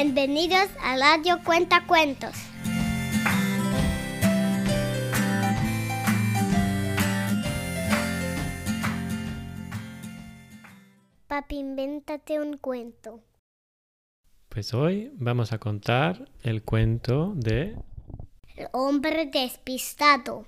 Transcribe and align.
Bienvenidos 0.00 0.68
a 0.80 0.96
Radio 0.96 1.40
Cuenta 1.44 1.84
Cuentos. 1.84 2.30
Papi, 11.26 11.56
invéntate 11.56 12.38
un 12.38 12.58
cuento. 12.58 13.24
Pues 14.48 14.72
hoy 14.72 15.10
vamos 15.14 15.52
a 15.52 15.58
contar 15.58 16.30
el 16.42 16.62
cuento 16.62 17.32
de 17.34 17.74
El 18.54 18.68
hombre 18.70 19.26
despistado. 19.26 20.46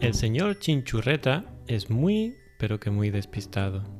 El 0.00 0.12
señor 0.12 0.58
Chinchurreta 0.58 1.46
es 1.66 1.88
muy, 1.88 2.34
pero 2.58 2.78
que 2.78 2.90
muy 2.90 3.08
despistado. 3.08 3.99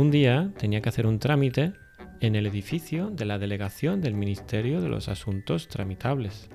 Un 0.00 0.10
día 0.10 0.50
tenía 0.56 0.80
que 0.80 0.88
hacer 0.88 1.06
un 1.06 1.18
trámite 1.18 1.74
en 2.20 2.34
el 2.34 2.46
edificio 2.46 3.10
de 3.10 3.26
la 3.26 3.38
delegación 3.38 4.00
del 4.00 4.14
Ministerio 4.14 4.80
de 4.80 4.88
los 4.88 5.10
Asuntos 5.10 5.68
Tramitables. 5.68 6.48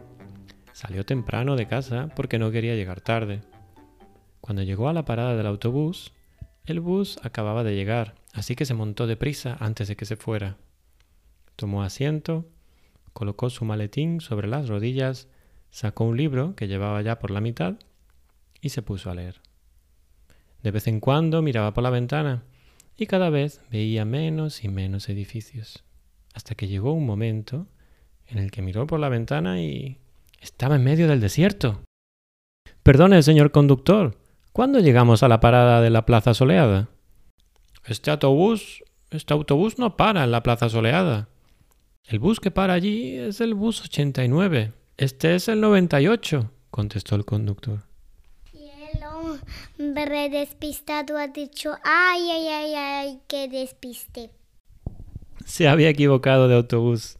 Salió 0.73 1.05
temprano 1.05 1.55
de 1.55 1.67
casa 1.67 2.09
porque 2.16 2.39
no 2.39 2.50
quería 2.50 2.73
llegar 2.73 3.02
tarde. 3.02 3.41
Cuando 4.41 4.63
llegó 4.63 4.89
a 4.89 4.94
la 4.94 5.05
parada 5.05 5.36
del 5.36 5.45
autobús, 5.45 6.12
el 6.66 6.80
bus 6.80 7.20
acababa 7.22 7.63
de 7.63 7.76
llegar, 7.76 8.16
así 8.34 8.55
que 8.55 8.66
se 8.66 8.73
montó 8.73 9.05
deprisa 9.05 9.55
antes 9.59 9.89
de 9.89 9.95
que 9.95 10.05
se 10.05 10.16
fuera. 10.16 10.58
Tomó 11.55 11.84
asiento, 11.84 12.48
colocó 13.14 13.52
su 13.52 13.64
maletín 13.64 14.22
sobre 14.22 14.48
las 14.48 14.70
rodillas, 14.70 15.27
sacó 15.70 16.05
un 16.05 16.17
libro 16.17 16.55
que 16.55 16.67
llevaba 16.67 17.00
ya 17.03 17.20
por 17.20 17.30
la 17.30 17.41
mitad 17.41 17.75
y 18.59 18.70
se 18.70 18.81
puso 18.81 19.12
a 19.12 19.14
leer. 19.14 19.39
De 20.64 20.72
vez 20.72 20.88
en 20.88 21.00
cuando 21.00 21.44
miraba 21.44 21.75
por 21.75 21.84
la 21.84 21.91
ventana 21.91 22.44
y 22.98 23.05
cada 23.08 23.30
vez 23.30 23.62
veía 23.70 24.05
menos 24.05 24.63
y 24.63 24.70
menos 24.70 25.09
edificios, 25.09 25.83
hasta 26.33 26.56
que 26.56 26.67
llegó 26.67 26.94
un 26.94 27.06
momento 27.06 27.67
en 28.28 28.38
el 28.38 28.52
que 28.52 28.61
miró 28.61 28.88
por 28.88 29.00
la 29.00 29.09
ventana 29.09 29.61
y 29.61 30.00
estaba 30.42 30.75
en 30.75 30.83
medio 30.83 31.08
del 31.08 31.22
desierto. 31.22 31.81
Perdone, 32.84 33.23
señor 33.23 33.52
conductor, 33.52 34.17
¿cuándo 34.52 34.80
llegamos 34.80 35.23
a 35.23 35.28
la 35.28 35.39
parada 35.39 35.81
de 35.81 35.89
la 35.89 36.06
Plaza 36.06 36.34
Soleada? 36.34 36.89
Este 37.86 38.11
autobús, 38.11 38.84
este 39.12 39.34
autobús 39.34 39.78
no 39.78 39.97
para 39.97 40.23
en 40.23 40.31
la 40.31 40.44
Plaza 40.44 40.69
Soleada. 40.69 41.30
El 42.06 42.19
bus 42.19 42.39
que 42.39 42.52
para 42.52 42.73
allí 42.73 43.16
es 43.16 43.41
el 43.41 43.56
bus 43.56 43.81
89. 43.84 44.73
Este 44.97 45.36
es 45.36 45.47
el 45.47 45.59
98, 45.62 46.52
contestó 46.69 47.16
el 47.16 47.25
conductor. 47.25 47.84
Hombre 49.80 50.30
despistado 50.30 51.17
ha 51.17 51.28
dicho, 51.28 51.75
ay, 51.83 52.30
ay, 52.31 52.47
ay, 52.47 52.73
ay, 52.75 53.19
qué 53.28 53.47
despiste. 53.47 54.31
Se 55.45 55.67
había 55.67 55.89
equivocado 55.89 56.47
de 56.47 56.55
autobús. 56.55 57.17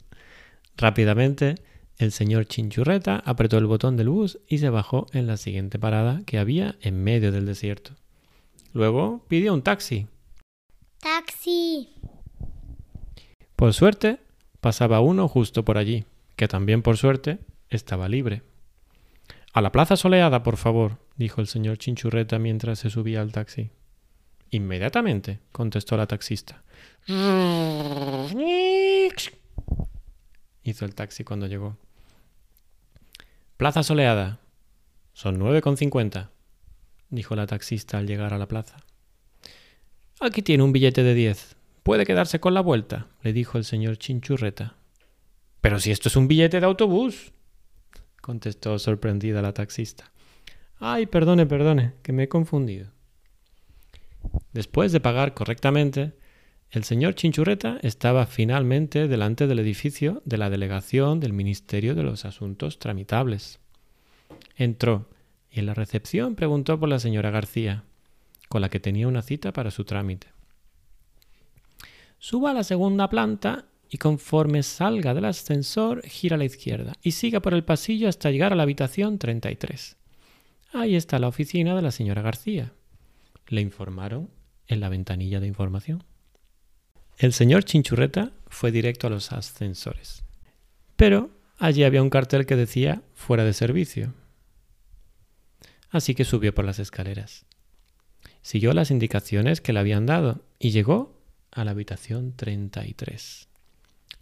Rápidamente, 0.78 1.56
el 1.98 2.12
señor 2.12 2.46
Chinchurreta 2.46 3.22
apretó 3.26 3.58
el 3.58 3.68
botón 3.68 3.96
del 3.96 4.10
bus 4.10 4.40
y 4.48 4.58
se 4.58 4.70
bajó 4.70 5.08
en 5.14 5.28
la 5.28 5.38
siguiente 5.38 5.80
parada 5.80 6.24
que 6.26 6.40
había 6.40 6.76
en 6.82 7.04
medio 7.04 7.32
del 7.32 7.46
desierto. 7.46 7.92
Luego 8.74 9.24
pidió 9.30 9.54
un 9.54 9.62
taxi. 9.62 10.08
Taxi. 11.00 11.90
Por 13.56 13.74
suerte, 13.74 14.20
pasaba 14.60 15.00
uno 15.00 15.28
justo 15.30 15.64
por 15.64 15.78
allí, 15.78 16.04
que 16.36 16.48
también 16.48 16.82
por 16.82 16.98
suerte 16.98 17.40
estaba 17.70 18.10
libre. 18.10 18.42
A 19.56 19.62
la 19.62 19.72
plaza 19.72 19.96
soleada, 19.96 20.44
por 20.44 20.58
favor, 20.58 20.98
dijo 21.16 21.40
el 21.40 21.48
señor 21.48 21.78
Chinchurreta 21.78 22.40
mientras 22.40 22.78
se 22.78 22.90
subía 22.90 23.22
al 23.22 23.32
taxi. 23.32 23.70
Inmediatamente, 24.50 25.40
contestó 25.54 25.96
la 25.96 26.08
taxista. 26.08 26.62
Hizo 30.62 30.84
el 30.84 30.94
taxi 30.94 31.24
cuando 31.24 31.48
llegó. 31.48 31.78
Plaza 33.56 33.82
soleada. 33.82 34.42
Son 35.14 35.40
nueve 35.40 35.62
con 35.62 35.78
cincuenta, 35.78 36.32
dijo 37.10 37.38
la 37.38 37.48
taxista 37.48 37.98
al 37.98 38.08
llegar 38.08 38.34
a 38.34 38.38
la 38.38 38.50
plaza. 38.50 38.76
Aquí 40.20 40.42
tiene 40.42 40.64
un 40.64 40.74
billete 40.74 41.02
de 41.02 41.14
diez. 41.14 41.56
Puede 41.84 42.06
quedarse 42.06 42.42
con 42.42 42.54
la 42.54 42.60
vuelta, 42.60 43.08
le 43.22 43.32
dijo 43.32 43.58
el 43.58 43.64
señor 43.64 43.96
Chinchurreta. 44.00 44.76
Pero 45.62 45.80
si 45.80 45.92
esto 45.92 46.10
es 46.10 46.18
un 46.18 46.28
billete 46.28 46.60
de 46.60 46.66
autobús, 46.66 47.32
contestó 48.26 48.80
sorprendida 48.80 49.44
la 49.44 49.54
taxista. 49.54 50.12
Ay, 50.80 51.06
perdone, 51.06 51.46
perdone, 51.46 51.94
que 52.02 52.12
me 52.12 52.24
he 52.24 52.28
confundido. 52.28 52.90
Después 54.52 54.92
de 54.92 55.00
pagar 55.00 55.36
correctamente, 55.36 56.14
el 56.72 56.86
señor 56.86 57.14
Chinchurreta 57.14 57.78
estaba 57.84 58.26
finalmente 58.26 59.08
delante 59.08 59.46
del 59.46 59.60
edificio 59.60 60.24
de 60.26 60.40
la 60.40 60.50
delegación 60.50 61.20
del 61.20 61.34
Ministerio 61.34 61.94
de 61.94 62.02
los 62.02 62.26
Asuntos 62.26 62.80
Tramitables. 62.80 63.60
Entró 64.56 65.08
y 65.52 65.60
en 65.60 65.68
la 65.68 65.76
recepción 65.76 66.34
preguntó 66.34 66.80
por 66.80 66.90
la 66.90 66.98
señora 66.98 67.30
García, 67.30 67.84
con 68.50 68.60
la 68.60 68.70
que 68.70 68.80
tenía 68.80 69.08
una 69.08 69.22
cita 69.22 69.54
para 69.54 69.70
su 69.70 69.84
trámite. 69.86 70.30
Suba 72.18 72.50
a 72.50 72.54
la 72.56 72.64
segunda 72.64 73.08
planta 73.08 73.66
y 73.90 73.98
conforme 73.98 74.64
salga 74.64 75.14
del 75.14 75.26
ascensor 75.26 76.02
gira 76.08 76.36
a 76.36 76.38
la 76.38 76.46
izquierda 76.46 76.94
y 77.02 77.12
siga 77.12 77.42
por 77.42 77.54
el 77.54 77.64
pasillo 77.64 78.10
hasta 78.10 78.32
llegar 78.32 78.54
a 78.54 78.56
la 78.56 78.64
habitación 78.64 79.18
33. 79.18 79.98
Ahí 80.74 80.96
está 80.96 81.20
la 81.20 81.28
oficina 81.28 81.76
de 81.76 81.82
la 81.82 81.92
señora 81.92 82.22
García. 82.22 82.74
Le 83.48 83.62
informaron 83.62 84.30
en 84.68 84.80
la 84.80 84.90
ventanilla 84.90 85.40
de 85.40 85.48
información. 85.48 86.04
El 87.18 87.32
señor 87.32 87.64
Chinchurreta 87.64 88.32
fue 88.48 88.72
directo 88.72 89.08
a 89.08 89.10
los 89.10 89.32
ascensores. 89.32 90.24
Pero 90.96 91.30
allí 91.58 91.84
había 91.84 92.04
un 92.04 92.10
cartel 92.10 92.46
que 92.46 92.56
decía 92.56 93.04
fuera 93.14 93.46
de 93.46 93.54
servicio. 93.54 94.14
Así 95.90 96.14
que 96.14 96.26
subió 96.26 96.54
por 96.54 96.66
las 96.66 96.80
escaleras. 96.80 97.46
Siguió 98.42 98.74
las 98.74 98.92
indicaciones 98.92 99.62
que 99.62 99.72
le 99.72 99.80
habían 99.80 100.06
dado 100.06 100.44
y 100.60 100.72
llegó 100.72 101.22
a 101.52 101.64
la 101.64 101.72
habitación 101.72 102.36
33. 102.36 103.48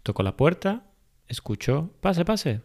Tocó 0.03 0.21
la 0.23 0.35
puerta, 0.37 0.85
escuchó, 1.27 1.91
pase, 2.01 2.25
pase, 2.25 2.61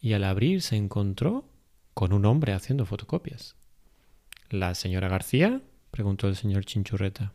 y 0.00 0.12
al 0.12 0.24
abrir 0.24 0.62
se 0.62 0.76
encontró 0.76 1.48
con 1.94 2.12
un 2.12 2.26
hombre 2.26 2.52
haciendo 2.52 2.86
fotocopias. 2.86 3.56
¿La 4.50 4.74
señora 4.74 5.08
García? 5.08 5.62
preguntó 5.90 6.28
el 6.28 6.36
señor 6.36 6.64
Chinchurreta. 6.64 7.32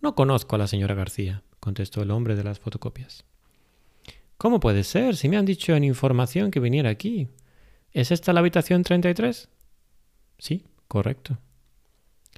No 0.00 0.14
conozco 0.14 0.56
a 0.56 0.58
la 0.58 0.66
señora 0.66 0.94
García, 0.94 1.42
contestó 1.58 2.02
el 2.02 2.10
hombre 2.10 2.36
de 2.36 2.44
las 2.44 2.58
fotocopias. 2.58 3.24
¿Cómo 4.36 4.60
puede 4.60 4.84
ser? 4.84 5.16
Si 5.16 5.28
me 5.28 5.36
han 5.36 5.46
dicho 5.46 5.74
en 5.74 5.84
información 5.84 6.50
que 6.50 6.60
viniera 6.60 6.90
aquí. 6.90 7.28
¿Es 7.92 8.10
esta 8.10 8.32
la 8.32 8.40
habitación 8.40 8.82
33? 8.82 9.48
Sí, 10.38 10.66
correcto. 10.88 11.38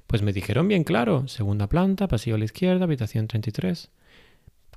Pues 0.05 0.21
me 0.21 0.31
dijeron 0.31 0.67
bien 0.67 0.83
claro, 0.83 1.27
segunda 1.27 1.67
planta, 1.67 2.07
pasillo 2.07 2.35
a 2.35 2.39
la 2.39 2.45
izquierda, 2.45 2.83
habitación 2.83 3.27
33. 3.27 3.89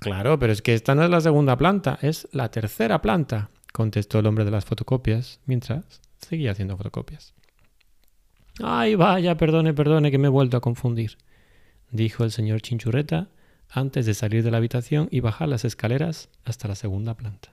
Claro, 0.01 0.39
pero 0.39 0.53
es 0.53 0.63
que 0.63 0.75
esta 0.75 0.95
no 0.95 1.03
es 1.05 1.11
la 1.11 1.21
segunda 1.21 1.57
planta, 1.57 1.99
es 2.03 2.29
la 2.33 2.51
tercera 2.51 3.03
planta, 3.03 3.51
contestó 3.73 4.21
el 4.21 4.27
hombre 4.27 4.45
de 4.45 4.51
las 4.51 4.65
fotocopias, 4.65 5.41
mientras 5.47 6.01
seguía 6.19 6.53
haciendo 6.53 6.77
fotocopias. 6.77 7.35
Ay, 8.63 8.95
vaya, 8.95 9.37
perdone, 9.37 9.75
perdone, 9.75 10.11
que 10.11 10.19
me 10.19 10.27
he 10.27 10.31
vuelto 10.31 10.57
a 10.57 10.61
confundir, 10.61 11.19
dijo 11.91 12.25
el 12.25 12.33
señor 12.33 12.61
Chinchurreta 12.61 13.29
antes 13.71 14.07
de 14.07 14.15
salir 14.15 14.43
de 14.43 14.51
la 14.51 14.57
habitación 14.57 15.09
y 15.11 15.21
bajar 15.21 15.49
las 15.49 15.65
escaleras 15.65 16.29
hasta 16.45 16.69
la 16.69 16.75
segunda 16.75 17.15
planta. 17.15 17.51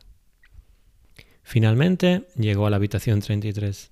Finalmente 1.43 2.27
llegó 2.35 2.65
a 2.65 2.69
la 2.69 2.77
habitación 2.77 3.21
33 3.21 3.91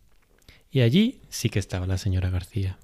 y 0.72 0.82
allí 0.82 1.22
sí 1.30 1.50
que 1.50 1.60
estaba 1.60 1.86
la 1.86 1.98
señora 1.98 2.30
García. 2.30 2.78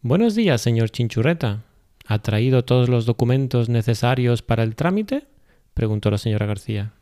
Buenos 0.00 0.34
días, 0.34 0.62
señor 0.62 0.90
Chinchurreta. 0.90 1.64
¿Ha 2.10 2.18
traído 2.18 2.64
todos 2.64 2.88
los 2.88 3.06
documentos 3.06 3.68
necesarios 3.68 4.42
para 4.42 4.64
el 4.64 4.74
trámite? 4.74 5.28
preguntó 5.74 6.10
la 6.10 6.18
señora 6.18 6.44
García. 6.44 6.92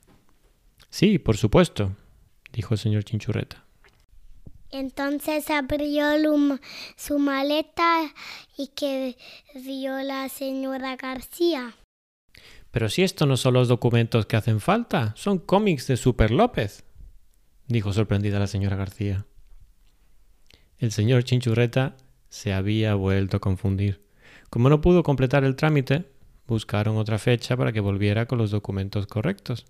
Sí, 0.90 1.18
por 1.18 1.38
supuesto, 1.38 1.96
dijo 2.52 2.74
el 2.74 2.78
señor 2.78 3.04
Chinchurreta. 3.04 3.64
Entonces 4.70 5.48
abrió 5.48 6.04
su 6.94 7.18
maleta 7.18 8.12
y 8.54 8.66
que 8.66 9.16
vio 9.54 9.96
la 10.02 10.28
señora 10.28 10.96
García. 10.96 11.74
Pero 12.70 12.90
si 12.90 13.02
estos 13.02 13.26
no 13.26 13.38
son 13.38 13.54
los 13.54 13.68
documentos 13.68 14.26
que 14.26 14.36
hacen 14.36 14.60
falta, 14.60 15.14
son 15.16 15.38
cómics 15.38 15.86
de 15.86 15.96
Super 15.96 16.30
López, 16.30 16.84
dijo 17.66 17.94
sorprendida 17.94 18.38
la 18.38 18.46
señora 18.46 18.76
García. 18.76 19.24
El 20.76 20.92
señor 20.92 21.24
Chinchurreta 21.24 21.96
se 22.28 22.52
había 22.52 22.94
vuelto 22.94 23.38
a 23.38 23.40
confundir. 23.40 24.06
Como 24.50 24.68
no 24.68 24.80
pudo 24.80 25.02
completar 25.02 25.44
el 25.44 25.56
trámite, 25.56 26.04
buscaron 26.46 26.96
otra 26.96 27.18
fecha 27.18 27.56
para 27.56 27.72
que 27.72 27.80
volviera 27.80 28.26
con 28.26 28.38
los 28.38 28.50
documentos 28.50 29.06
correctos. 29.06 29.66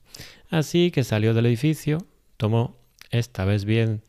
Así 0.50 0.90
que 0.90 1.04
salió 1.04 1.34
del 1.34 1.46
edificio, 1.46 1.98
tomó, 2.36 2.76
esta 3.10 3.44
vez 3.44 3.64
bien, 3.64 4.02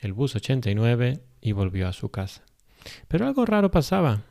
el 0.00 0.12
bus 0.12 0.34
89 0.34 1.20
y 1.40 1.52
volvió 1.52 1.88
a 1.88 1.92
su 1.92 2.10
casa. 2.10 2.42
Pero 3.08 3.26
algo 3.26 3.46
raro 3.46 3.70
pasaba. 3.70 4.22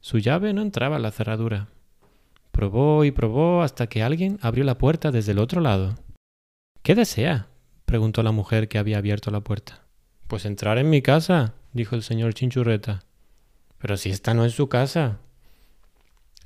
Su 0.00 0.18
llave 0.18 0.52
no 0.52 0.62
entraba 0.62 0.96
en 0.96 1.02
la 1.02 1.12
cerradura. 1.12 1.68
Probó 2.50 3.04
y 3.04 3.12
probó 3.12 3.62
hasta 3.62 3.86
que 3.86 4.02
alguien 4.02 4.38
abrió 4.42 4.64
la 4.64 4.78
puerta 4.78 5.10
desde 5.10 5.32
el 5.32 5.38
otro 5.38 5.60
lado. 5.60 5.94
¿Qué 6.82 6.94
desea? 6.94 7.48
preguntó 7.84 8.22
la 8.22 8.32
mujer 8.32 8.68
que 8.68 8.78
había 8.78 8.98
abierto 8.98 9.30
la 9.30 9.42
puerta. 9.42 9.82
Pues 10.26 10.44
entrar 10.44 10.78
en 10.78 10.90
mi 10.90 11.02
casa, 11.02 11.54
dijo 11.72 11.94
el 11.94 12.02
señor 12.02 12.34
Chinchurreta. 12.34 13.04
Pero 13.82 13.96
si 13.96 14.10
esta 14.10 14.32
no 14.32 14.44
es 14.44 14.54
su 14.54 14.68
casa. 14.68 15.18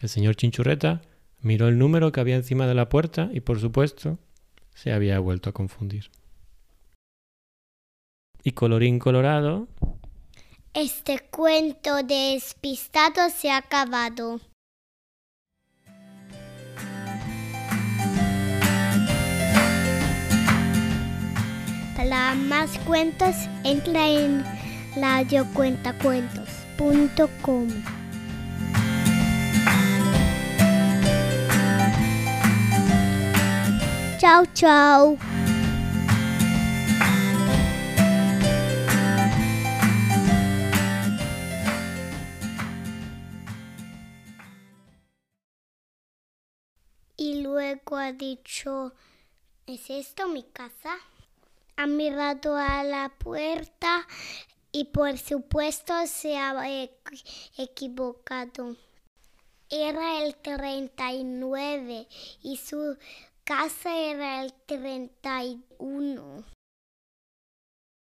El 0.00 0.08
señor 0.08 0.36
Chinchurreta 0.36 1.02
miró 1.40 1.68
el 1.68 1.78
número 1.78 2.10
que 2.10 2.20
había 2.20 2.34
encima 2.34 2.66
de 2.66 2.74
la 2.74 2.88
puerta 2.88 3.28
y, 3.30 3.40
por 3.40 3.60
supuesto, 3.60 4.18
se 4.74 4.90
había 4.90 5.18
vuelto 5.18 5.50
a 5.50 5.52
confundir. 5.52 6.10
Y 8.42 8.52
colorín 8.52 8.98
colorado. 8.98 9.68
Este 10.72 11.18
cuento 11.30 12.02
despistado 12.04 13.28
se 13.28 13.50
ha 13.50 13.58
acabado. 13.58 14.40
Para 21.98 22.34
más 22.34 22.78
cuentos, 22.86 23.34
entra 23.62 24.08
en 24.08 24.42
Chao, 34.18 34.44
chao. 34.54 35.18
Y 47.16 47.42
luego 47.42 47.96
ha 47.96 48.12
dicho, 48.12 48.92
¿es 49.66 49.88
esto 49.90 50.28
mi 50.28 50.42
casa? 50.42 50.96
Ha 51.76 51.86
mirado 51.86 52.56
a 52.56 52.82
la 52.84 53.10
puerta 53.10 54.06
y 54.76 54.84
por 54.84 55.16
supuesto 55.16 55.94
se 56.06 56.36
ha 56.36 56.52
equivocado. 57.56 58.76
Era 59.70 60.22
el 60.22 60.36
39 60.36 62.06
y 62.42 62.56
su 62.58 62.98
casa 63.44 63.96
era 63.96 64.42
el 64.42 64.52
31. 64.66 66.55